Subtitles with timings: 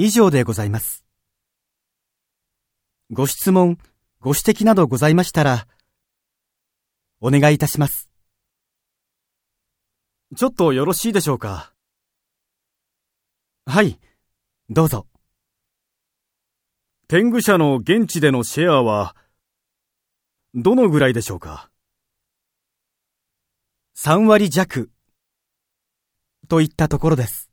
[0.00, 1.04] 以上でございます。
[3.10, 3.78] ご質問、
[4.20, 5.66] ご指摘などございましたら、
[7.20, 8.08] お願いいたします。
[10.36, 11.74] ちょっとよろしいでしょうか？
[13.66, 13.98] はい、
[14.70, 15.08] どうぞ。
[17.08, 19.16] 天狗社の現地でのシェアは、
[20.54, 21.72] どのぐらいでしょうか
[23.96, 24.92] ?3 割弱、
[26.46, 27.47] といったところです。